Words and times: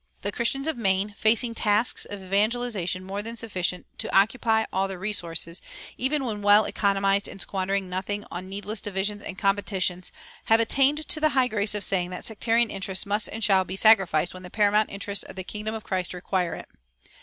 The 0.23 0.31
Christians 0.31 0.65
of 0.65 0.77
Maine, 0.77 1.13
facing 1.15 1.53
tasks 1.53 2.05
of 2.05 2.23
evangelization 2.23 3.03
more 3.03 3.21
than 3.21 3.35
sufficient 3.35 3.85
to 3.99 4.11
occupy 4.17 4.65
all 4.73 4.87
their 4.87 4.97
resources 4.97 5.61
even 5.95 6.25
when 6.25 6.41
well 6.41 6.65
economized 6.65 7.27
and 7.27 7.39
squandering 7.39 7.87
nothing 7.87 8.25
on 8.31 8.49
needless 8.49 8.81
divisions 8.81 9.21
and 9.21 9.37
competitions, 9.37 10.11
have 10.45 10.59
attained 10.59 11.07
to 11.07 11.19
the 11.19 11.29
high 11.37 11.47
grace 11.47 11.75
of 11.75 11.83
saying 11.83 12.09
that 12.09 12.25
sectarian 12.25 12.71
interests 12.71 13.05
must 13.05 13.29
and 13.29 13.43
shall 13.43 13.63
be 13.63 13.75
sacrificed 13.75 14.33
when 14.33 14.41
the 14.41 14.49
paramount 14.49 14.89
interests 14.89 15.23
of 15.25 15.35
the 15.35 15.43
kingdom 15.43 15.75
of 15.75 15.83
Christ 15.83 16.15
require 16.15 16.55
it. 16.55 16.67